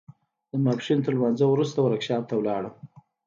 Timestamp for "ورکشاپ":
1.81-2.23